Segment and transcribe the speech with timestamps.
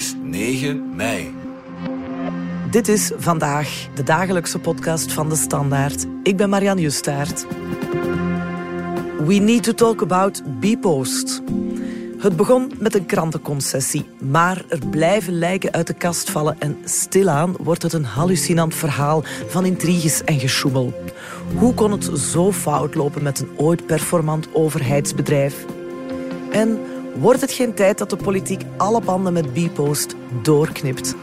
[0.00, 1.34] is 9 mei.
[2.70, 6.06] Dit is vandaag de dagelijkse podcast van de Standaard.
[6.22, 7.46] Ik ben Marianne Justaert.
[9.26, 11.42] We need to talk about Bpost.
[12.18, 17.54] Het begon met een krantenconcessie, maar er blijven lijken uit de kast vallen en stilaan
[17.58, 20.92] wordt het een hallucinant verhaal van intriges en gesjoemel.
[21.56, 25.64] Hoe kon het zo fout lopen met een ooit performant overheidsbedrijf?
[26.50, 26.78] En
[27.20, 31.14] wordt het geen tijd dat de politiek alle banden met Bpost doorknipt?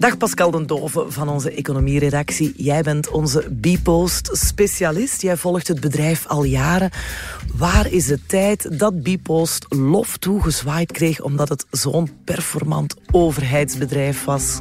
[0.00, 2.52] Dag Pascal den Dove van onze economieredactie.
[2.56, 5.22] Jij bent onze Bpost-specialist.
[5.22, 6.90] Jij volgt het bedrijf al jaren.
[7.54, 11.20] Waar is de tijd dat Bpost lof toegezwaaid kreeg...
[11.20, 14.60] omdat het zo'n performant overheidsbedrijf was?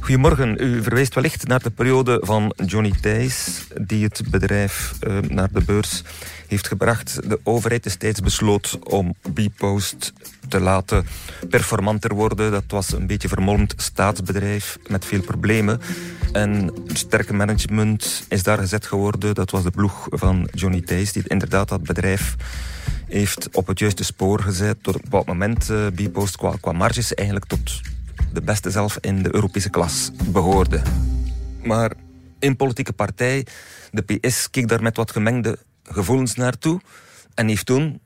[0.00, 0.56] Goedemorgen.
[0.62, 3.66] U verwijst wellicht naar de periode van Johnny Thijs...
[3.80, 6.02] die het bedrijf uh, naar de beurs
[6.48, 7.28] heeft gebracht.
[7.28, 10.12] De overheid destijds besloot om Bpost
[10.54, 11.06] te laten
[11.48, 12.50] performanter worden.
[12.50, 15.80] Dat was een beetje vermolmd staatsbedrijf met veel problemen.
[16.32, 19.34] En sterke management is daar gezet geworden.
[19.34, 22.36] Dat was de ploeg van Johnny Thijs, die inderdaad dat bedrijf
[23.06, 24.82] heeft op het juiste spoor gezet.
[24.82, 27.80] Tot een bepaald moment uh, Bpost qua, qua marges eigenlijk tot
[28.32, 30.82] de beste zelf in de Europese klas behoorde.
[31.62, 31.92] Maar
[32.38, 33.46] een politieke partij,
[33.90, 36.80] de PS, keek daar met wat gemengde gevoelens naartoe.
[37.34, 38.00] En heeft toen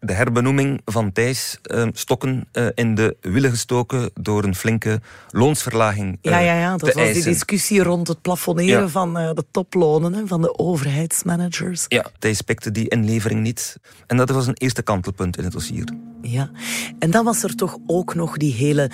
[0.00, 6.18] de herbenoeming van Thijs uh, Stokken uh, in de wielen gestoken door een flinke loonsverlaging
[6.22, 6.70] uh, Ja, ja, ja.
[6.70, 7.22] Dat was eisen.
[7.22, 8.88] die discussie rond het plafonneren Ja.
[8.88, 11.84] van de toplonen hè, van de overheidsmanagers.
[11.88, 13.76] Ja, Thijs pikte die inlevering niet.
[14.06, 15.88] En dat was een eerste kantelpunt in het dossier.
[16.22, 16.50] Ja,
[16.98, 18.90] en dan was er toch ook nog die hele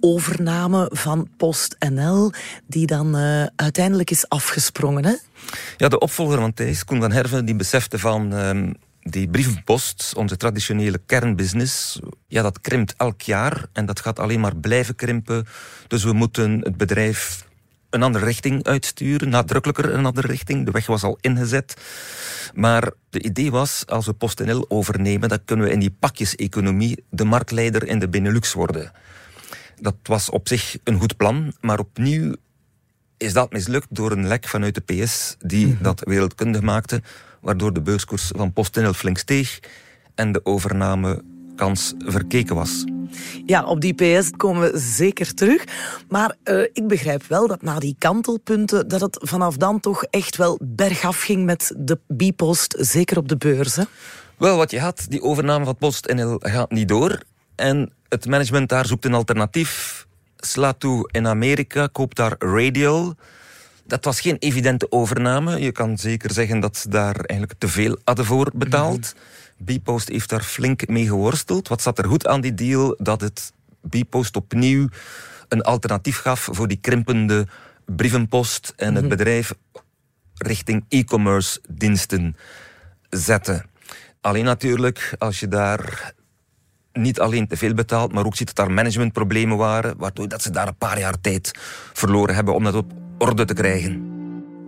[0.00, 2.32] overname van PostNL,
[2.66, 5.04] die dan uh, uiteindelijk is afgesprongen.
[5.04, 5.14] Hè?
[5.76, 8.34] Ja, de opvolger van Thijs, Koen van Herven, die besefte van...
[8.34, 8.70] Uh,
[9.04, 14.56] die brievenpost, onze traditionele kernbusiness, ja, dat krimpt elk jaar en dat gaat alleen maar
[14.56, 15.46] blijven krimpen.
[15.88, 17.46] Dus we moeten het bedrijf
[17.90, 20.64] een andere richting uitsturen, nadrukkelijker een andere richting.
[20.64, 21.76] De weg was al ingezet.
[22.54, 27.24] Maar de idee was, als we PostNL overnemen, dan kunnen we in die pakjeseconomie de
[27.24, 28.92] marktleider in de Benelux worden.
[29.80, 32.34] Dat was op zich een goed plan, maar opnieuw
[33.16, 35.82] is dat mislukt door een lek vanuit de PS die mm -hmm.
[35.82, 37.02] dat wereldkundig maakte,
[37.44, 39.60] waardoor de beurskoers van PostNL flink steeg
[40.14, 42.84] en de overnamekans verkeken was.
[43.46, 45.64] Ja, op die PS komen we zeker terug.
[46.08, 48.88] Maar uh, ik begrijp wel dat na die kantelpunten...
[48.88, 53.36] dat het vanaf dan toch echt wel bergaf ging met de Bipost, zeker op de
[53.36, 53.76] beurs.
[53.76, 53.82] Hè?
[54.36, 57.22] Wel, wat je had, die overname van PostNL gaat niet door.
[57.54, 60.06] En het management daar zoekt een alternatief.
[60.36, 63.14] Slaat toe in Amerika, koopt daar Radial...
[63.86, 65.60] Dat was geen evidente overname.
[65.60, 69.14] Je kan zeker zeggen dat ze daar eigenlijk te veel hadden voor betaald.
[69.14, 69.64] Mm.
[69.64, 71.68] Bpost heeft daar flink mee geworsteld.
[71.68, 72.96] Wat zat er goed aan die deal?
[72.98, 74.88] Dat het Bpost opnieuw
[75.48, 77.46] een alternatief gaf voor die krimpende
[77.86, 79.54] brievenpost en het bedrijf
[80.34, 82.36] richting e-commerce diensten
[83.10, 83.64] zette.
[84.20, 86.12] Alleen natuurlijk, als je daar
[86.92, 90.50] niet alleen te veel betaalt, maar ook ziet dat daar managementproblemen waren, waardoor dat ze
[90.50, 91.50] daar een paar jaar tijd
[91.92, 94.12] verloren hebben om dat op orde te krijgen.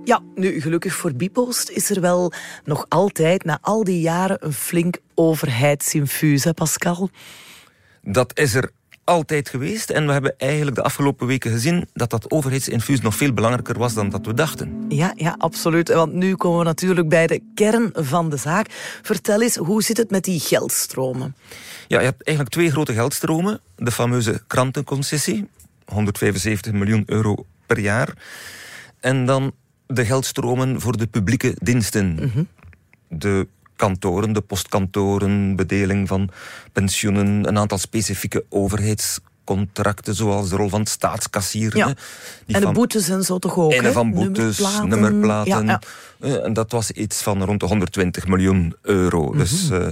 [0.05, 2.33] Ja, nu gelukkig voor Bipost is er wel
[2.65, 7.11] nog altijd, na al die jaren, een flink overheidsinfuus, hè Pascal?
[8.03, 8.71] Dat is er
[9.05, 9.91] altijd geweest.
[9.91, 13.95] En we hebben eigenlijk de afgelopen weken gezien dat dat overheidsinfuus nog veel belangrijker was
[13.95, 14.84] dan dat we dachten.
[14.89, 15.89] Ja, ja, absoluut.
[15.89, 18.67] Want nu komen we natuurlijk bij de kern van de zaak.
[19.03, 21.34] Vertel eens, hoe zit het met die geldstromen?
[21.89, 23.61] Ja, je hebt eigenlijk twee grote geldstromen.
[23.77, 25.49] De fameuze krantenconcessie,
[25.84, 28.15] 175 miljoen euro per jaar.
[29.00, 29.53] En dan
[29.87, 32.07] de geldstromen voor de publieke diensten.
[32.07, 32.48] Mm -hmm.
[33.09, 36.28] De kantoren, de postkantoren, bedeling van
[36.72, 41.77] pensioenen, een aantal specifieke overheidscontracten, zoals de rol van staatskassier.
[41.77, 41.95] Ja.
[42.47, 43.72] en de boetes en zo toch ook?
[43.72, 44.89] En van boetes, nummerplaten.
[44.89, 45.66] nummerplaten.
[45.66, 45.80] Ja,
[46.21, 46.36] ja.
[46.36, 49.22] En dat was iets van rond de 120 miljoen euro.
[49.22, 49.39] Mm -hmm.
[49.39, 49.86] Dus uh,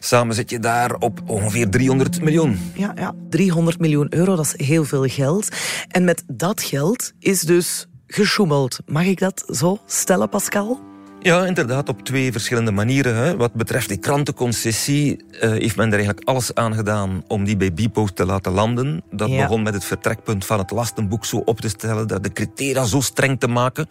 [0.00, 2.58] samen zit je daar op ongeveer 300 miljoen.
[2.74, 5.48] Ja, ja, 300 miljoen euro, dat is heel veel geld.
[5.88, 8.78] En met dat geld is dus gesjoemeld.
[8.86, 10.89] Mag ik dat zo stellen, Pascal?
[11.22, 13.16] Ja, inderdaad, op twee verschillende manieren.
[13.16, 13.36] Hè.
[13.36, 17.72] Wat betreft die krantenconcessie uh, heeft men er eigenlijk alles aan gedaan om die bij
[17.72, 19.02] Bipost te laten landen.
[19.10, 19.42] Dat ja.
[19.42, 23.00] begon met het vertrekpunt van het lastenboek zo op te stellen, dat de criteria zo
[23.00, 23.88] streng te maken,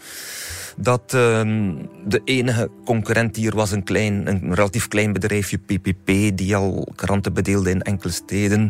[0.78, 6.56] dat ehm, de enige concurrent hier was een, klein, een relatief klein bedrijfje, PPP, die
[6.56, 8.70] al kranten bedeelde in enkele steden,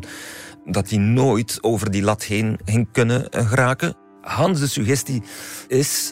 [0.65, 3.95] dat die nooit over die lat heen ging kunnen geraken.
[4.21, 5.23] Hans, de suggestie
[5.67, 6.12] is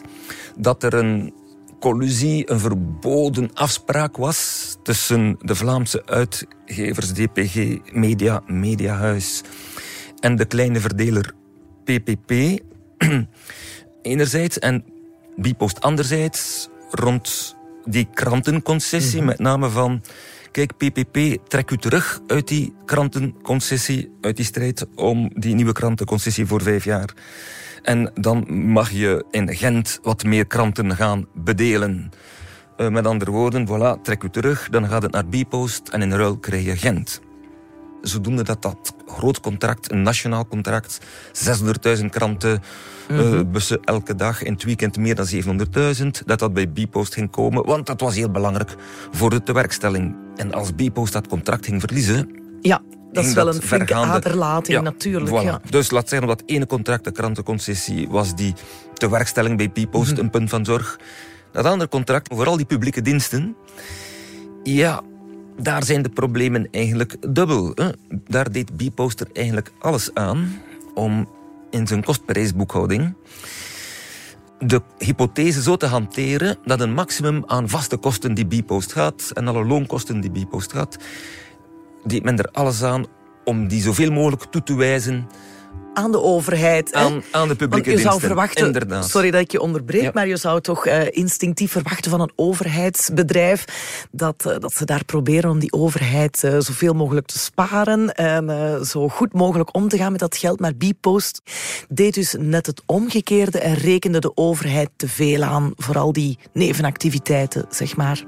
[0.56, 1.32] dat er een
[1.80, 9.42] collusie, een verboden afspraak was tussen de Vlaamse uitgevers DPG Media, Mediahuis
[10.20, 11.32] en de kleine verdeler
[11.84, 12.32] PPP.
[14.02, 14.84] Enerzijds en
[15.36, 19.26] Bipost anderzijds rond die krantenconcessie, mhm.
[19.26, 20.02] met name van
[20.50, 26.46] kijk, PPP, trek u terug uit die krantenconcessie, uit die strijd om die nieuwe krantenconcessie
[26.46, 27.14] voor vijf jaar.
[27.82, 32.10] En dan mag je in Gent wat meer kranten gaan bedelen.
[32.76, 36.12] Uh, met andere woorden, voilà, trek u terug, dan gaat het naar Bipost en in
[36.12, 37.20] ruil krijg je Gent.
[38.00, 40.98] Zodoende dat dat groot contract, een nationaal contract,
[41.98, 42.60] 600.000 kranten,
[43.08, 45.26] mm bussen elke dag, in het weekend meer dan
[46.02, 48.74] 700.000, dat dat bij Bipost ging komen, want dat was heel belangrijk
[49.10, 50.16] voor de tewerkstelling.
[50.36, 52.37] En als Bipost dat contract ging verliezen...
[52.60, 52.80] Ja,
[53.12, 55.42] dat is wel een flinke aderlating natuurlijk.
[55.42, 55.60] Ja.
[55.70, 58.54] Dus laat zeggen, dat ene contract, de krantenconcessie, was die
[58.94, 60.20] tewerkstelling bij Bipost mhm.
[60.20, 60.98] een punt van zorg.
[61.52, 63.56] Dat andere contract, vooral die publieke diensten,
[64.62, 65.00] ja,
[65.60, 67.72] daar zijn de problemen eigenlijk dubbel.
[67.74, 67.88] Hè?
[68.08, 70.62] Daar deed Bipost er eigenlijk alles aan
[70.94, 71.28] om
[71.70, 73.14] in zijn kostprijsboekhouding
[74.58, 79.48] de hypothese zo te hanteren dat een maximum aan vaste kosten die Bipost gaat en
[79.48, 80.96] alle loonkosten die Bipost gaat,
[82.04, 83.06] deed men er alles aan
[83.44, 85.26] om die zoveel mogelijk toe te wijzen
[85.98, 86.94] aan de overheid.
[86.94, 89.10] Aan, aan de publieke je zou verwachten, inderdaad.
[89.10, 93.64] Sorry dat ik je onderbreek, maar je zou toch uh, instinctief verwachten van een overheidsbedrijf
[94.10, 98.86] dat, uh, dat ze daar proberen om die overheid uh, zoveel mogelijk te sparen en
[98.86, 100.60] zo goed mogelijk om te gaan met dat geld.
[100.60, 101.42] Maar Bpost
[101.88, 106.38] deed dus net het omgekeerde en rekende de overheid te veel aan voor al die
[106.52, 108.24] nevenactiviteiten, zeg maar.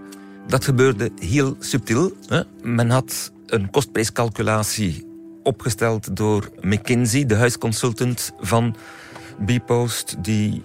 [0.47, 2.13] Dat gebeurde heel subtiel.
[2.29, 2.43] Hè?
[2.63, 5.07] Men had een kostprijscalculatie
[5.43, 8.77] opgesteld door McKinsey, de huisconsultant van
[9.45, 10.65] Bpost, die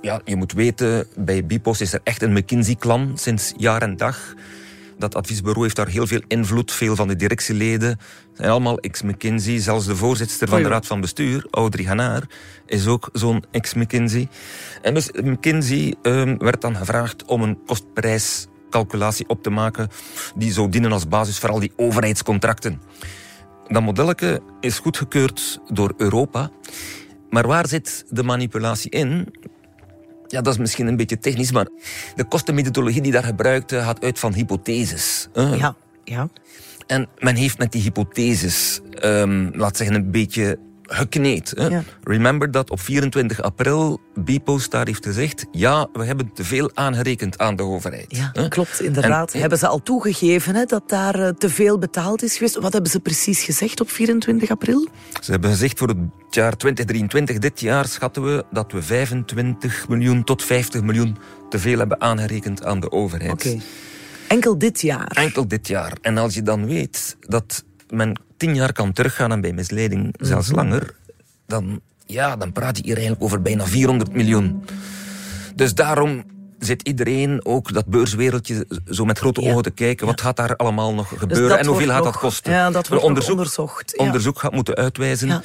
[0.00, 4.34] ja, je moet weten, bij Bpost is er echt een McKinsey-klan sinds jaar en dag.
[4.98, 6.72] Dat adviesbureau heeft daar heel veel invloed.
[6.72, 7.98] Veel van de directieleden
[8.32, 9.60] zijn allemaal ex-McKinsey.
[9.60, 12.22] Zelfs de voorzitter van de raad van bestuur, Audrey Hanaar,
[12.66, 14.28] is ook zo'n ex-McKinsey.
[14.82, 17.58] En dus McKinsey um, werd dan gevraagd om een
[18.70, 19.88] kostprijscalculatie op te maken
[20.36, 22.80] die zou dienen als basis voor al die overheidscontracten.
[23.68, 26.50] Dat modelletje is goedgekeurd door Europa.
[27.30, 29.34] Maar waar zit de manipulatie in?
[30.26, 31.68] Ja, dat is misschien een beetje technisch, maar
[32.14, 35.28] de kostenmethodologie die daar gebruikte gaat uit van hypotheses.
[35.34, 36.28] Ja, ja.
[36.86, 41.52] En men heeft met die hypotheses, um, laat zeggen, een beetje gekneed.
[41.56, 41.78] Hè?
[42.02, 45.46] Remember dat op 24 april Bpost daar heeft gezegd...
[45.52, 48.06] ja, we hebben te veel aangerekend aan de overheid.
[48.08, 48.48] Ja, hè?
[48.48, 49.32] klopt, inderdaad.
[49.32, 52.56] hebben ze al toegegeven hè, dat daar uh, te veel betaald is geweest?
[52.56, 54.88] Wat hebben ze precies gezegd op 24 april?
[55.20, 55.98] Ze hebben gezegd voor het
[56.30, 61.16] jaar 2023, dit jaar, schatten we dat we 25 miljoen tot 50 miljoen
[61.48, 63.32] te veel hebben aangerekend aan de overheid.
[63.32, 63.58] Oké.
[64.28, 65.06] Enkel dit jaar?
[65.06, 65.92] Enkel dit jaar.
[66.00, 70.48] En als je dan weet dat men tien jaar kan teruggaan en bij misleiding zelfs
[70.48, 70.56] mhm.
[70.56, 70.94] langer,
[71.46, 74.64] dan, ja, dan praat je hier eigenlijk over bijna 400 miljoen.
[75.54, 76.24] Dus daarom
[76.58, 80.06] zit iedereen, ook dat beurswereldje, zo met grote ogen te kijken.
[80.06, 82.52] Wat gaat daar allemaal nog dus gebeuren en hoeveel gaat dat kosten?
[82.52, 83.96] Ja, dat wordt onderzoek, onderzocht.
[83.96, 85.42] Onderzoek gaat moeten uitwijzen.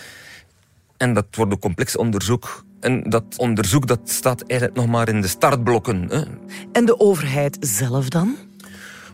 [0.97, 2.65] En dat wordt een complex onderzoek.
[2.79, 6.07] En dat onderzoek dat staat eigenlijk nog maar in de startblokken.
[6.09, 6.21] Hè.
[6.71, 8.35] En de overheid zelf dan?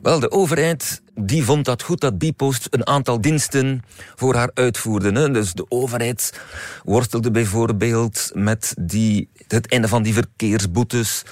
[0.01, 3.83] Wel, de overheid die vond dat goed dat Bipost een aantal diensten
[4.15, 5.11] voor haar uitvoerde.
[5.11, 5.31] Hè.
[5.31, 6.39] Dus de overheid
[6.83, 11.23] worstelde bijvoorbeeld met die, het einde van die verkeersboetes.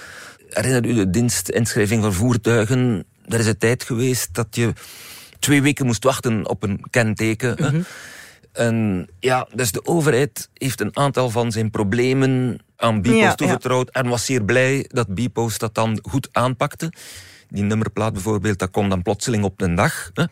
[0.48, 3.04] Herinner u de dienstinschrijving van voertuigen?
[3.28, 4.72] Er is een tijd geweest dat je
[5.38, 7.56] twee weken moest wachten op een kenteken.
[7.58, 7.80] Mhm.
[8.52, 14.08] En ja, dus de overheid heeft een aantal van zijn problemen aan Bipost toevertrouwd en
[14.08, 16.92] was zeer blij dat Bipost dat dan goed aanpakte.
[17.48, 20.10] Die nummerplaat bijvoorbeeld, dat komt dan plotseling op een dag.
[20.14, 20.24] Hè.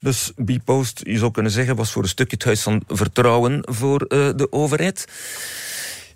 [0.00, 4.00] Dus Bpost, je zou kunnen zeggen, was voor een stukje het huis van vertrouwen voor
[4.08, 5.04] uh, de overheid.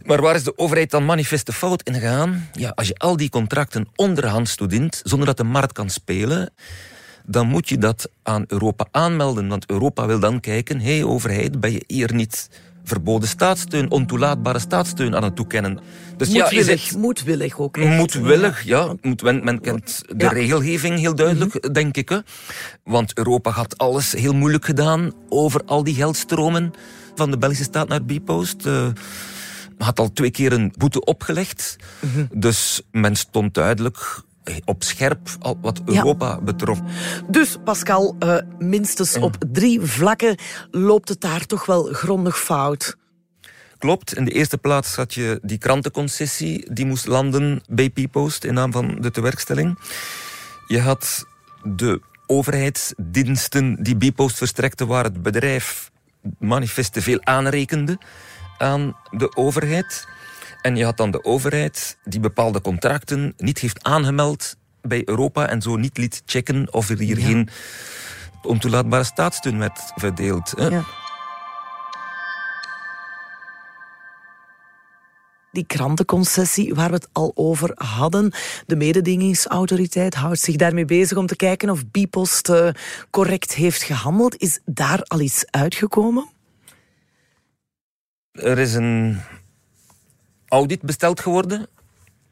[0.04, 2.48] Maar waar is de overheid dan manifeste fout in gegaan?
[2.52, 6.52] Ja, als je al die contracten onderhands toedient, zonder dat de markt kan spelen,
[7.26, 9.48] dan moet je dat aan Europa aanmelden.
[9.48, 12.48] Want Europa wil dan kijken, hé hey, overheid, ben je hier niet
[12.84, 15.78] verboden staatssteun, ontoelaatbare staatssteun aan het toekennen.
[16.16, 17.76] Dus moedwillig, ja, moedwillig ook.
[17.76, 18.94] Moedwillig, ja.
[19.00, 21.72] Moet, men, men kent de regelgeving heel duidelijk, mhm.
[21.72, 22.08] denk ik.
[22.08, 22.18] Hè.
[22.84, 26.72] Want Europa had alles heel moeilijk gedaan over al die geldstromen
[27.14, 28.66] van de Belgische staat naar Bipost.
[28.66, 28.86] Uh,
[29.78, 31.76] had al twee keer een boete opgelegd.
[32.32, 34.22] Dus men stond duidelijk
[34.64, 35.28] op scherp
[35.60, 36.80] wat Europa betrof.
[37.28, 40.38] Dus Pascal, uh, minstens op drie vlakken
[40.70, 42.96] loopt het daar toch wel grondig fout.
[43.78, 44.16] Klopt.
[44.16, 48.72] In de eerste plaats had je die krantenconcessie die moest landen bij P-Post in naam
[48.72, 49.78] van de tewerkstelling.
[50.66, 51.26] Je had
[51.62, 55.90] de overheidsdiensten die B-Post verstrekte, waar het bedrijf
[56.38, 57.98] manifest te veel aanrekende
[58.58, 60.06] aan de overheid.
[60.64, 65.62] En je had dan de overheid die bepaalde contracten niet heeft aangemeld bij Europa en
[65.62, 67.48] zo niet liet checken of er hier geen
[68.42, 70.52] ontoelaatbare staatssteun werd verdeeld.
[70.56, 70.84] Ja.
[75.52, 78.32] die krantenconcessie waar we het al over hadden.
[78.66, 82.68] De mededingingsautoriteit houdt zich daarmee bezig om te kijken of Bipost uh,
[83.10, 84.36] correct heeft gehandeld.
[84.36, 86.28] Is daar al iets uitgekomen?
[88.32, 89.20] Er is een
[90.54, 91.66] audit besteld geworden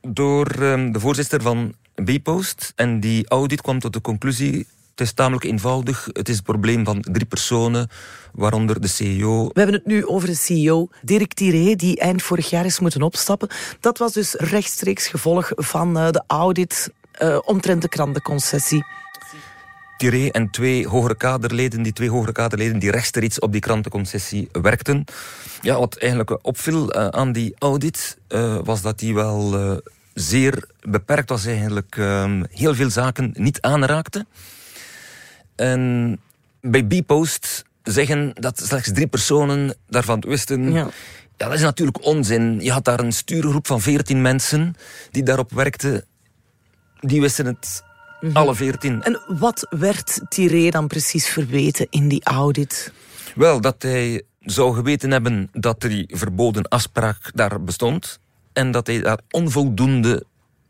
[0.01, 2.73] door ehm, de voorzitter van Bpost.
[2.77, 6.09] En die audit kwam tot de conclusie het is tamelijk eenvoudig.
[6.13, 7.89] Het is het probleem van drie personen,
[8.33, 9.45] waaronder de CEO.
[9.45, 13.03] We hebben het nu over de CEO, Dirk Tiré, die eind vorig jaar is moeten
[13.03, 13.49] opstappen.
[13.81, 18.85] Dat was dus rechtstreeks gevolg van eh, de audit uh, omtrent de krantenconcessie.
[20.03, 25.05] Tiré en twee hogere kaderleden, die twee hogere kaderleden die rechtstreeks op die krantenconcessie werkten.
[25.61, 28.19] Ja, wat eigenlijk opviel uh, aan die audit,
[28.65, 29.81] was dat die wel
[30.15, 31.97] zeer beperkt was eigenlijk.
[31.97, 34.27] Ehm, heel veel zaken niet aanraakte.
[35.57, 36.21] En
[36.61, 40.73] bij Bpost zeggen dat slechts drie personen daarvan wisten.
[40.73, 40.89] Ja.
[41.37, 42.61] ja, dat is natuurlijk onzin.
[42.61, 44.75] Je had daar een stuurgroep van veertien mensen
[45.11, 46.05] die daarop werkten.
[47.01, 47.83] Die wisten het
[48.23, 48.37] mhm.
[48.37, 49.03] alle veertien.
[49.03, 52.93] En wat werd Tiré dan precies verweten in die audit?
[53.35, 58.21] Wel, dat hij zou geweten hebben dat die verboden afspraak daar bestond.
[58.53, 60.25] En dat hij daar onvoldoende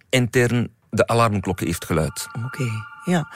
[0.09, 2.27] intern de alarmklokken heeft geluid.
[2.45, 2.71] Oké,
[3.05, 3.29] ja.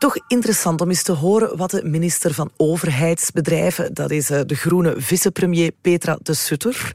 [0.00, 4.54] Toch interessant om eens te horen wat de minister van Overheidsbedrijven, dat is eh, de
[4.54, 6.92] groene vicepremier Petra de Sutter,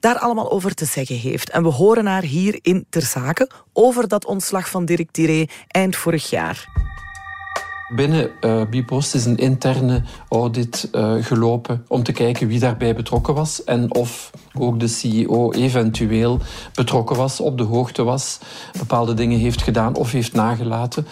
[0.00, 1.50] daar allemaal over te zeggen heeft.
[1.50, 5.96] En we horen haar hier in Ter Zake over dat ontslag van Dirk Tiré eind
[5.96, 6.68] vorig jaar.
[7.88, 13.34] Binnen uh, Bipost is een interne audit uh, gelopen om te kijken wie daarbij betrokken
[13.34, 16.38] was en of ook de CEO eventueel
[16.74, 18.38] betrokken was, op de hoogte was,
[18.78, 21.06] bepaalde dingen heeft gedaan of heeft nagelaten.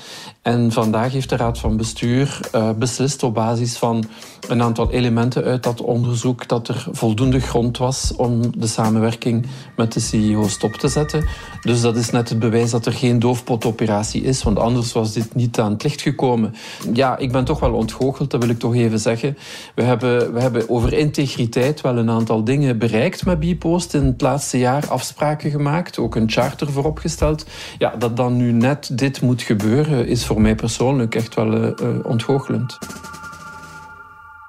[0.46, 4.04] En vandaag heeft de Raad van Bestuur uh, beslist op basis van
[4.48, 9.92] een aantal elementen uit dat onderzoek dat er voldoende grond was om de samenwerking met
[9.92, 11.24] de CEO stop te zetten.
[11.60, 15.34] Dus dat is net het bewijs dat er geen doofpotoperatie is, want anders was dit
[15.34, 16.54] niet aan het licht gekomen.
[16.92, 19.36] Ja, ik ben toch wel ontgoocheld, dat wil ik toch even zeggen.
[19.74, 24.20] We hebben, we hebben over integriteit wel een aantal dingen bereikt met Bipost in het
[24.20, 27.46] laatste jaar, afspraken gemaakt, ook een charter vooropgesteld.
[27.78, 32.04] Ja, dat dan nu net dit moet gebeuren, is voor mij persoonlijk echt wel uh,
[32.04, 32.78] ontgoochelend.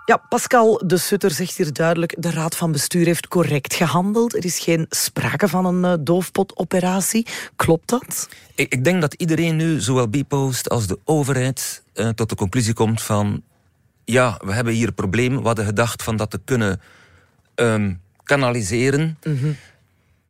[0.06, 4.36] Ja, Pascal de Sutter zegt hier duidelijk: de Raad van Bestuur heeft correct gehandeld.
[4.36, 7.26] Er is geen sprake van een uh, doofpotoperatie.
[7.56, 8.30] Klopt dat?
[8.56, 12.74] Ik, ik, denk dat iedereen nu, zowel Bipost als de overheid, uh, tot de conclusie
[12.74, 13.44] komt van:
[14.06, 15.38] ja, we hebben hier een probleem.
[15.38, 16.82] We hadden gedacht van dat te kunnen
[17.56, 19.18] um, kanaliseren.
[19.24, 19.56] Mm -hmm.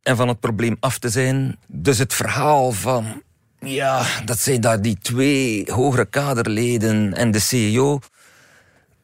[0.03, 1.57] En van het probleem af te zijn.
[1.67, 3.21] Dus het verhaal van
[3.59, 7.99] ja, dat zijn daar die twee hogere kaderleden en de CEO.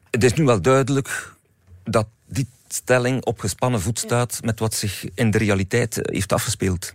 [0.09, 1.33] Het is nu wel duidelijk
[1.83, 6.93] dat die stelling op gespannen voet staat met wat zich in de realiteit heeft afgespeeld.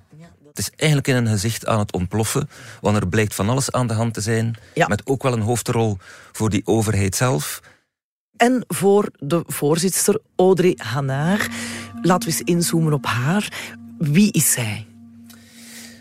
[0.58, 2.50] Het is eigenlijk in een gezicht aan het ontploffen,
[2.80, 5.98] want er blijkt van alles aan de hand te zijn, met ook wel een hoofdrol
[6.32, 7.60] voor die overheid zelf.
[8.36, 11.48] En voor de voorzitter Audrey Hanaar.
[12.02, 13.74] Laten we eens inzoomen op haar.
[13.98, 14.87] Wie is zij?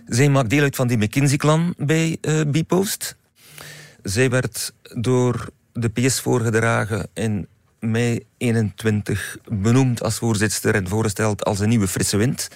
[0.08, 3.16] Zij maakt deel uit van die McKinsey-klan bij uh, Bpost.
[4.04, 7.48] Zij werd door de PS voorgedragen in
[7.80, 12.48] mei 21 benoemd als voorzitter en voorgesteld als een nieuwe frisse wind.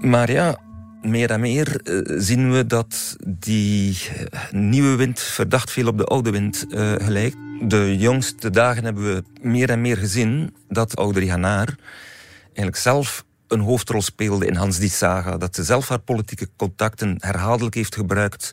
[0.00, 0.58] Maar ja,
[1.02, 6.04] meer en meer uh, zien we dat die uh, nieuwe wind verdacht veel op de
[6.04, 7.36] oude wind uh, gelijkt.
[7.60, 11.76] De jongste dagen hebben we meer en meer gezien dat Audrey Hanaar
[12.44, 15.36] eigenlijk zelf een hoofdrol speelde in Hans die Saga.
[15.36, 18.52] Dat ze zelf haar politieke contacten herhaaldelijk heeft gebruikt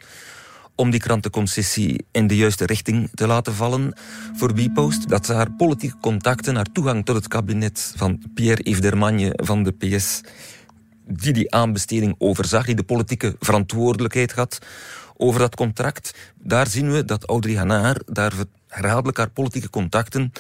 [0.76, 3.94] om die krantenconcessie in de juiste richting te laten vallen
[4.36, 5.10] voor Bpost.
[5.10, 9.72] Dat ze haar politieke contacten, haar toegang tot het kabinet van Pierre-Yves Dermagne van de
[9.72, 10.22] PS,
[11.08, 14.60] die die aanbesteding overzag, die de politieke verantwoordelijkheid had
[15.18, 16.14] over dat contract.
[16.36, 18.34] Daar zien we dat Audrey Hanaar daar
[18.68, 20.32] herhaaldelijk haar politieke contacten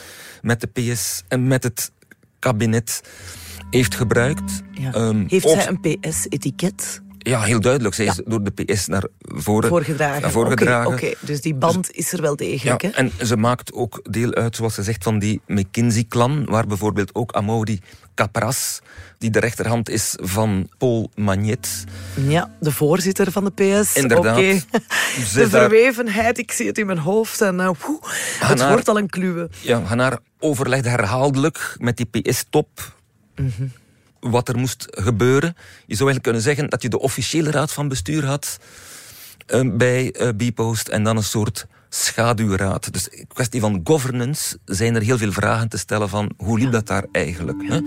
[0.41, 1.91] met de PS en met het
[2.39, 3.01] kabinet
[3.69, 4.61] heeft gebruikt.
[4.71, 4.95] Ja.
[4.95, 7.01] Um, heeft zij een PS-etiket?
[7.17, 7.95] Ja, heel duidelijk.
[7.95, 10.65] Zij is door de PS naar voren voorgedragen.
[10.65, 10.87] Naar.
[10.87, 12.81] Oké, dus die band dus- is er wel degelijk.
[12.81, 17.15] Ja, en ze maakt ook deel uit, zoals ze zegt, van die McKinsey-klan, waar bijvoorbeeld
[17.15, 17.79] ook Amaury
[18.15, 18.79] Capras,
[19.17, 21.83] die de rechterhand is van Paul Magnet.
[22.27, 23.95] Ja, de voorzitter van de PS.
[23.95, 24.37] Inderdaad.
[24.37, 24.63] Okay.
[25.33, 27.69] De verwevenheid, ik zie het in mijn hoofd en uh,
[28.39, 29.49] het wordt al een kluwe.
[29.61, 32.97] Ja, Hanaar overlegde herhaaldelijk met die PS-top.
[33.39, 33.71] Mm
[34.19, 35.55] wat er moest gebeuren.
[35.85, 38.59] Je zou eigenlijk kunnen zeggen dat je de officiële raad van bestuur had
[39.47, 42.93] uh, bij uh, Bpost en dan een soort schaduwraad.
[42.93, 46.71] Dus in kwestie van governance zijn er heel veel vragen te stellen van hoe liep
[46.71, 47.63] dat daar eigenlijk?
[47.67, 47.79] Hè?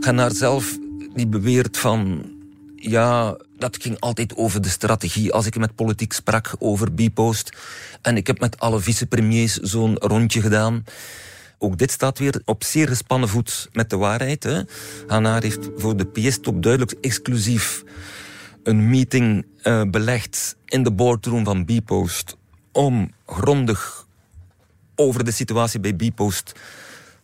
[0.00, 0.78] Ga naar zelf
[1.14, 2.30] die beweert van
[2.76, 5.32] ja, dat ging altijd over de strategie.
[5.32, 7.56] Als ik met politiek sprak over Bpost
[8.02, 10.84] en ik heb met alle vicepremiers zo'n rondje gedaan
[11.58, 14.42] ook dit staat weer op zeer gespannen voet met de waarheid.
[14.42, 14.60] Hè.
[15.06, 17.84] Hanaar heeft voor de PS-top duidelijk exclusief
[18.62, 22.36] een meeting uh, belegd in de boardroom van Bpost
[22.72, 24.06] om grondig
[24.94, 26.52] over de situatie bij Bpost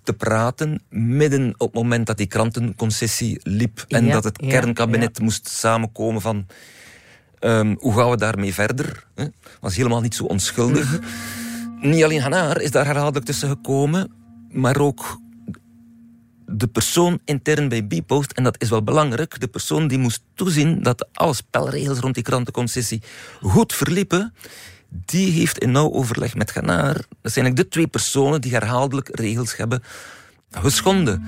[0.02, 5.48] te praten, midden op het moment dat die krantenconcessie liep en dat het kernkabinet moest
[5.48, 6.46] samenkomen van
[7.40, 9.06] um, hoe gaan we daarmee verder.
[9.14, 9.24] Hè?
[9.60, 11.00] was helemaal niet zo onschuldig.
[11.00, 11.90] Mhm.
[11.90, 14.12] Niet alleen Hanaar is daar herhaaldelijk tussen gekomen,
[14.52, 15.20] maar ook
[16.46, 20.82] de persoon intern bij Bpost, en dat is wel belangrijk, de persoon die moest toezien
[20.82, 23.02] dat alle spelregels rond die krantenconcessie
[23.40, 24.34] goed verliepen,
[24.88, 29.08] die heeft in nauw overleg met Ganaar, dat zijn eigenlijk de twee personen die herhaaldelijk
[29.12, 29.82] regels hebben
[30.50, 31.24] geschonden.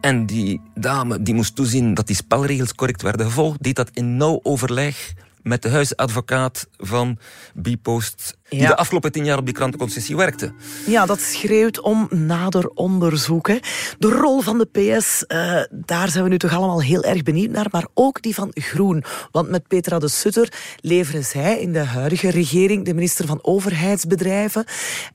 [0.00, 4.16] En die dame die moest toezien dat die spelregels correct werden gevolgd, deed dat in
[4.16, 7.18] nauw overleg met de huisadvocaat van
[7.54, 10.52] Bpost, die de afgelopen tien jaar op die krantenconcessie werkte.
[10.86, 13.48] Ja, dat schreeuwt om nader onderzoek.
[13.48, 13.58] Hè.
[13.98, 17.22] De rol van de PS, uh, eh, daar zijn we nu toch allemaal heel erg
[17.22, 19.04] benieuwd naar, maar ook die van Groen.
[19.30, 24.64] Want met Petra de Sutter leveren zij in de huidige regering de minister van Overheidsbedrijven.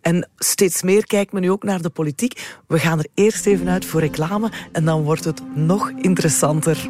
[0.01, 2.57] En steeds meer kijkt men nu ook naar de politiek.
[2.67, 6.89] We gaan er eerst even uit voor reclame en dan wordt het nog interessanter.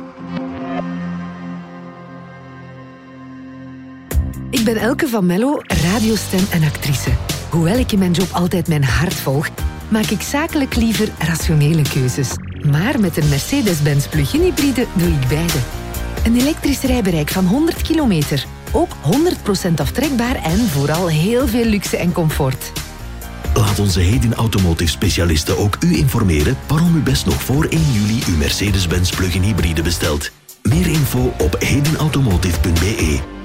[4.54, 7.10] Ik ben Elke van Mello, radiostem en actrice.
[7.50, 9.50] Hoewel ik in mijn job altijd mijn hart volg,
[9.90, 12.30] maak ik zakelijk liever rationele keuzes.
[12.72, 15.58] Maar met een Mercedes-Benz plug-in hybride doe ik beide.
[16.24, 18.46] Een elektrisch rijbereik van 100 kilometer.
[18.72, 18.90] Ook
[19.70, 22.72] 100% aftrekbaar en vooral heel veel luxe en comfort.
[23.54, 28.24] Laat onze Heden Automotive specialisten ook u informeren waarom u best nog voor 1 juli
[28.28, 30.32] uw Mercedes-Benz plug-in hybride bestelt.
[30.64, 33.42] Meer info op hedenautomotive.be.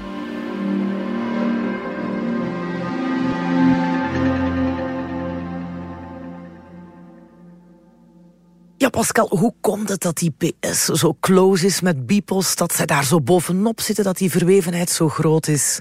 [8.79, 12.85] Ja, Pascal, hoe komt het dat die PS zo close is met Bipos, dat zij
[12.85, 15.79] daar zo bovenop zitten, dat die verwevenheid zo groot is?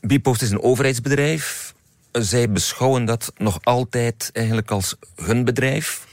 [0.00, 1.74] Bpost is een overheidsbedrijf.
[2.12, 6.06] Zij beschouwen dat nog altijd eigenlijk als hun bedrijf.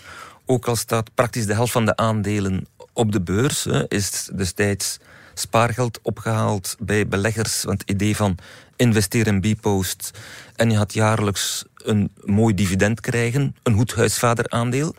[0.45, 4.97] Ook al staat praktisch de helft van de aandelen op de beurs, is destijds
[5.33, 7.63] spaargeld opgehaald bij beleggers.
[7.63, 8.37] Want het idee van
[8.75, 10.11] investeren in Bpost
[10.55, 14.95] en je had jaarlijks een mooi dividend krijgen, een goed huisvaderaandeel.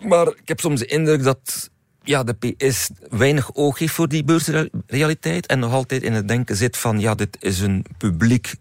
[0.00, 1.70] Maar ik heb soms de indruk dat
[2.02, 6.56] ja, de PS weinig oog heeft voor die beursrealiteit en nog altijd in het denken
[6.56, 8.54] zit van ja, dit is een publiek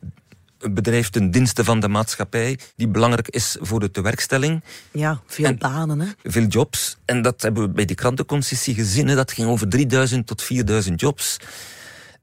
[0.72, 4.64] bedrijf ten dienste van de maatschappij, die belangrijk is voor de tewerkstelling.
[4.92, 6.08] Ja, veel banen, hè?
[6.24, 6.98] Veel jobs.
[7.06, 9.08] En dat hebben we bij die krantenconcessie gezien.
[9.08, 9.16] Hè.
[9.16, 11.38] Dat ging over 3000 tot 4000 jobs.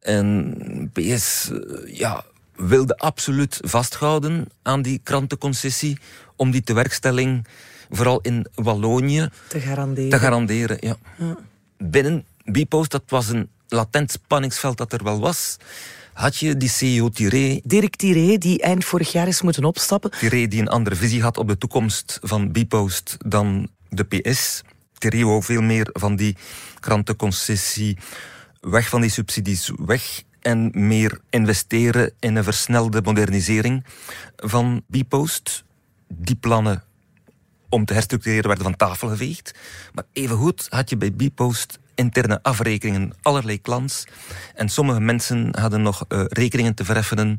[0.00, 2.24] En PS, eh, ja,
[2.66, 5.98] wilde absoluut vasthouden aan die krantenconcessie
[6.37, 7.46] om die tewerkstelling
[7.90, 10.11] vooral in Wallonië te garanderen.
[10.11, 10.96] Te garanderen ja.
[11.18, 11.37] ja.
[11.79, 15.59] Binnen Bpost, dat was een latent spanningsveld dat er wel was
[16.12, 17.61] had je die CEO Tiré...
[17.64, 20.11] Dirk Tiré, die eind vorig jaar is moeten opstappen.
[20.11, 24.62] Tiré die een andere visie had op de toekomst van Bpost dan de PS.
[24.98, 26.37] Tiré wou veel meer van die
[26.81, 27.98] krantenconcessie,
[28.61, 33.85] weg van die subsidies, weg en meer investeren in een versnelde modernisering
[34.37, 35.64] van Bpost.
[36.09, 36.83] Die plannen
[37.68, 39.55] om te herstructureren werden van tafel geveegd.
[39.94, 44.05] Maar evengoed had je bij Bpost interne afrekeningen, allerlei klants.
[44.55, 47.38] En sommige mensen hadden nog uh, rekeningen te vereffenen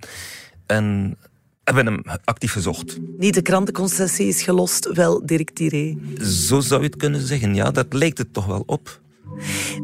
[0.66, 1.18] en
[1.63, 2.98] hebben hem actief gezocht.
[3.18, 5.98] Niet de krantenconcessie is gelost, wel Dirk Tiré.
[6.22, 7.72] Zo zou je het kunnen zeggen, ja.
[7.72, 9.02] Dat lijkt het toch wel op.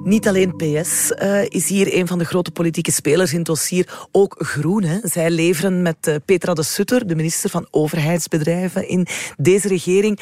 [0.03, 4.07] Niet alleen PS uh, is hier een van de grote politieke spelers in het dossier,
[4.11, 4.83] ook Groen.
[4.83, 4.99] Hè.
[5.03, 9.07] Zij leveren met uh, Petra de Sutter, de minister van Overheidsbedrijven in
[9.37, 10.19] deze regering.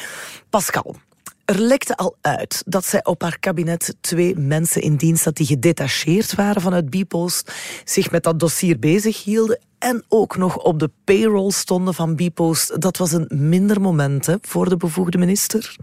[0.50, 0.96] Pascal,
[1.44, 5.46] Er lekte al uit dat zij op haar kabinet twee mensen in dienst had die
[5.46, 7.52] gedetacheerd waren vanuit Bipost,
[7.84, 12.80] zich met dat dossier bezig hielden en ook nog op de payroll stonden van Bipost.
[12.80, 15.76] Dat was een minder moment hè, voor de bevoegde minister.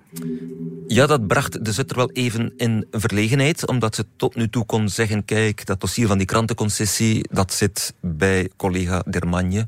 [0.87, 4.89] Ja, dat bracht de Zutter wel even in verlegenheid, omdat ze tot nu toe kon
[4.89, 9.67] zeggen, kijk, dat dossier van die krantenconcessie, dat zit bij collega Dermagne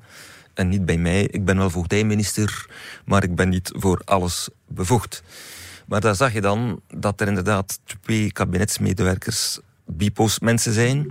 [0.54, 1.24] en niet bij mij.
[1.24, 2.70] Ik ben wel voogdijminister,
[3.06, 5.24] maar ik ben niet voor alles bevoegd.
[5.88, 11.08] Maar daar zag je dan dat er inderdaad twee kabinetsmedewerkers Bipo's mensen zijn.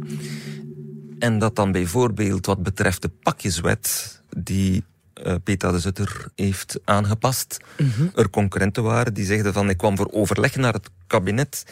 [1.18, 4.84] En dat dan bijvoorbeeld wat betreft de pakjeswet die
[5.26, 8.06] uh, Peter de Zutter heeft aangepast, mhm.
[8.14, 11.64] er concurrenten waren die zeiden van ik kwam voor overleg naar het kabinet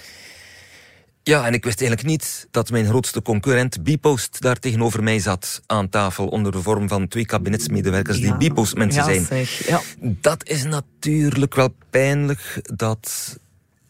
[1.25, 5.63] ja, en ik wist eigenlijk niet dat mijn grootste concurrent Bipost daar tegenover mij zat
[5.67, 9.25] aan tafel onder de vorm van twee kabinetsmedewerkers die Bipost mensen zijn.
[9.25, 9.81] Zeg, ja.
[10.01, 13.39] Dat is natuurlijk wel pijnlijk dat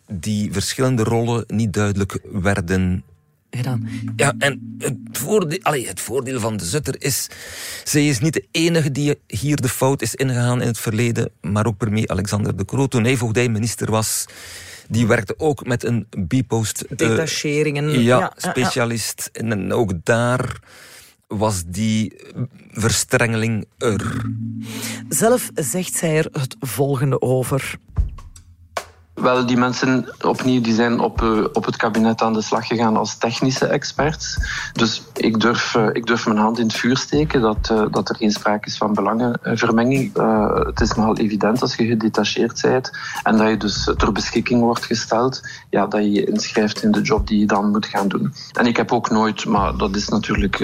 [0.06, 3.04] die verschillende rollen niet duidelijk werden
[3.56, 3.88] gedaan.
[4.16, 7.28] Ja, en het voordeel, allee, het voordeel van de Zutter is...
[7.84, 11.66] Zij is niet de enige die hier de fout is ingegaan in het verleden, maar
[11.66, 14.26] ook premier Alexander de Croo, toen hij voogdijminister was
[14.88, 16.84] die werkte ook met een bipost...
[16.88, 18.02] Uh, Detacheringen.
[18.02, 19.30] Ja, specialist.
[19.32, 20.60] En ook daar
[21.26, 22.12] was die
[22.70, 24.24] verstrengeling er.
[25.08, 27.76] Zelf zegt zij er het volgende over.
[29.14, 32.96] Wel, die mensen opnieuw die zijn op, uh, op het kabinet aan de slag gegaan
[32.96, 34.38] als technische experts.
[34.72, 38.08] Dus ik durf, uh, ik durf mijn hand in het vuur steken dat, uh, dat
[38.08, 40.12] er geen sprake is van belangenvermenging.
[40.66, 42.90] het is nogal evident als je gedetacheerd bent
[43.22, 47.00] en dat je dus ter beschikking wordt gesteld, ja, dat je je inschrijft in de
[47.00, 48.34] job die je dan moet gaan doen.
[48.52, 50.56] En ik heb ook nooit, maar dat is natuurlijk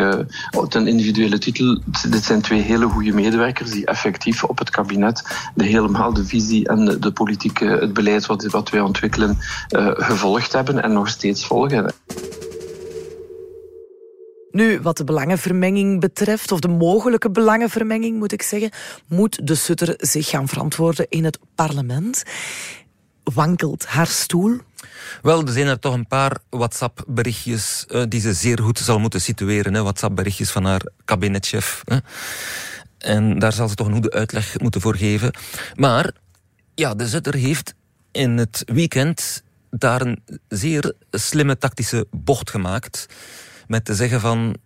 [0.69, 5.23] ten individuele titel, dit zijn twee hele goede medewerkers die effectief op het kabinet
[5.55, 9.39] de helemaal de visie en de, de politieke, het beleid wat wat wij ontwikkelen
[9.77, 11.93] uh, gevolgd hebben en nog steeds volgen.
[14.51, 18.71] Nu, wat de belangenvermenging betreft, of de mogelijke belangenvermenging moet ik zeggen,
[19.07, 22.23] moet de Sutter zich gaan verantwoorden in het parlement.
[23.25, 24.59] Wankelt haar stoel?
[25.23, 29.21] Wel, er zijn er toch een paar WhatsApp-berichtjes uh, die ze zeer goed zal moeten
[29.21, 29.73] situeren.
[29.83, 31.83] WhatsApp-berichtjes van haar kabinetchef.
[31.85, 31.97] Hè.
[32.99, 35.35] En daar zal ze toch een goede uitleg moeten voor geven.
[35.75, 36.13] Maar
[36.75, 37.75] ja, de Zutter heeft
[38.13, 43.07] in het weekend daar een zeer slimme tactische bocht gemaakt.
[43.67, 44.57] Met te zeggen van,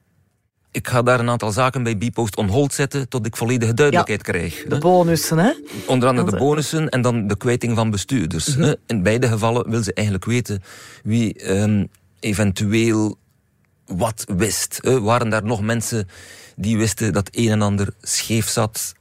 [0.70, 4.22] ik ga daar een aantal zaken bij Bpost on hold zetten tot ik volledige duidelijkheid
[4.22, 4.64] krijg.
[4.68, 5.52] De bonussen, hè?
[5.86, 8.56] Onder andere de bonussen en dan de kwijting van bestuurders.
[8.56, 10.62] Mm In beide gevallen wil ze eigenlijk weten
[11.02, 11.88] wie um,
[12.20, 13.18] eventueel
[13.86, 14.78] wat wist.
[14.82, 16.08] Waren daar nog mensen
[16.56, 18.94] die wisten dat een en ander scheef zat?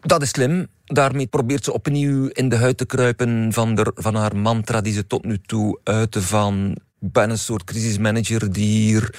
[0.00, 0.66] Dat is slim.
[0.84, 4.92] Daarmee probeert ze opnieuw in de huid te kruipen van, de, van haar mantra die
[4.92, 9.14] ze tot nu toe uitte van ben een soort crisismanager die hier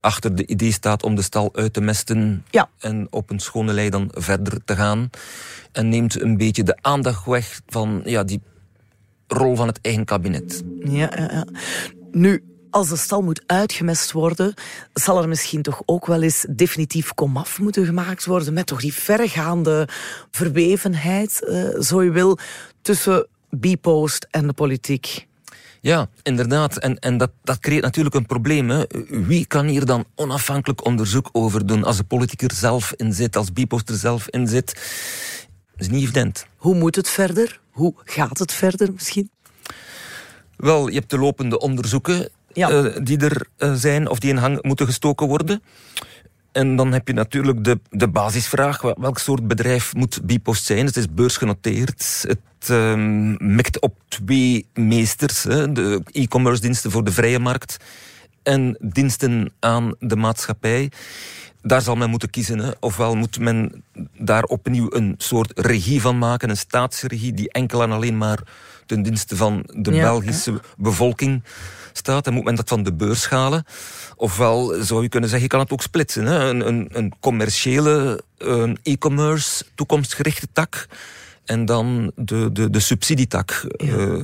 [0.00, 2.70] achter de idee staat om de stal uit te mesten ja.
[2.78, 5.10] en op een schone lei dan verder te gaan.
[5.72, 8.40] En neemt een beetje de aandacht weg van ja, die
[9.26, 10.62] rol van het eigen kabinet.
[10.84, 11.46] Ja, ja, ja.
[12.10, 14.54] Nu, als de stal moet uitgemest worden,
[14.92, 18.94] zal er misschien toch ook wel eens definitief komaf moeten gemaakt worden met toch die
[18.94, 19.88] verregaande
[20.30, 22.38] verwevenheid, uh, zo je wil,
[22.82, 25.26] tussen Bipost en de politiek.
[25.80, 26.78] Ja, inderdaad.
[26.78, 28.70] En, en dat, dat creëert natuurlijk een probleem.
[28.70, 28.84] Hè.
[29.08, 33.36] Wie kan hier dan onafhankelijk onderzoek over doen als de politiek er zelf in zit,
[33.36, 34.66] als Bipost er zelf in zit?
[35.70, 36.46] Dat is niet evident.
[36.56, 37.60] Hoe moet het verder?
[37.70, 39.30] Hoe gaat het verder misschien?
[40.56, 42.28] Wel, je hebt de lopende onderzoeken
[42.58, 45.62] uh, die er uh, zijn of die in hang moeten gestoken worden.
[46.52, 50.86] En dan heb je natuurlijk de, de basisvraag: welk soort bedrijf moet Bipost zijn?
[50.86, 52.24] Het is beursgenoteerd.
[52.28, 52.68] Het
[53.38, 57.76] mikt op twee meesters: hè, de e-commerce diensten voor de vrije markt
[58.42, 60.90] en diensten aan de maatschappij.
[61.62, 62.58] Daar zal men moeten kiezen.
[62.58, 62.70] Hè.
[62.80, 63.84] Ofwel moet men
[64.18, 68.38] daar opnieuw een soort regie van maken, een staatsregie die enkel en alleen maar
[68.88, 71.42] ten dienste van de Belgische bevolking
[71.92, 73.64] staat, dan moet men dat van de beurs halen.
[74.16, 76.24] Ofwel zou je kunnen zeggen, je kan het ook splitsen.
[76.24, 76.48] Hè?
[76.48, 78.22] Een, een, een commerciële
[78.82, 80.86] e-commerce toekomstgerichte tak
[81.44, 83.50] en dan de, de, de subsidietak.
[83.50, 84.14] Eh,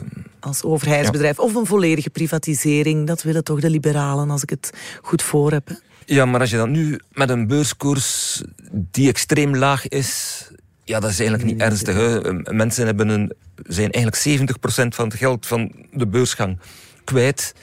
[0.40, 1.38] als overheidsbedrijf.
[1.38, 4.70] Of een volledige privatisering, dat willen toch de liberalen, als ik het
[5.02, 5.68] goed voor heb.
[5.68, 5.74] Hè?
[6.06, 10.42] Ja, maar als je dan nu met een beurskoers die extreem laag is,
[10.84, 11.94] ja, dat is eigenlijk niet ernstig.
[11.94, 12.32] Hè.
[12.54, 14.54] Mensen hebben een, zijn eigenlijk 70%
[14.88, 16.58] van het geld van de beursgang
[17.04, 17.54] kwijt.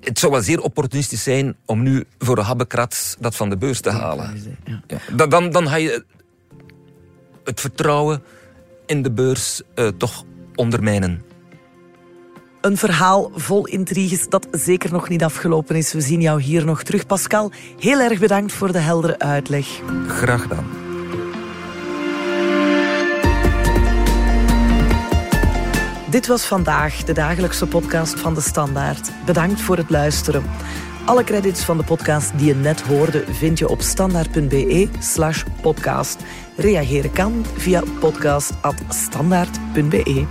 [0.00, 3.80] Het zou wel zeer opportunistisch zijn om nu voor de habbekrat dat van de beurs
[3.80, 4.58] te halen.
[4.64, 4.98] Ja.
[5.16, 6.04] Dan, dan, dan ga je
[7.44, 8.22] het vertrouwen
[8.86, 11.22] in de beurs uh, toch ondermijnen.
[12.60, 15.92] Een verhaal vol intriges dat zeker nog niet afgelopen is.
[15.92, 17.52] We zien jou hier nog terug, Pascal.
[17.78, 19.66] Heel erg bedankt voor de heldere uitleg.
[20.06, 20.66] Graag gedaan.
[26.14, 29.10] Dit was vandaag de dagelijkse podcast van de Standaard.
[29.26, 30.42] Bedankt voor het luisteren.
[31.06, 36.22] Alle credits van de podcast die je net hoorde vind je op standaard.be/slash podcast.
[36.56, 40.26] Reageren kan via podcast.standaard.be.